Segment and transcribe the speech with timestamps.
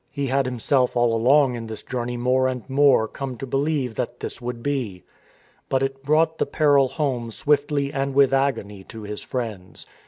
[0.09, 4.19] He had himself all along in this journey more and more come to believe that
[4.19, 5.03] this would be.
[5.69, 9.85] But it brought the peril home swiftly and with agony to his friends.